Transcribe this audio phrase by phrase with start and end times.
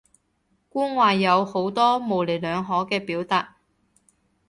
[0.67, 3.57] 官話有好多模棱兩可嘅表達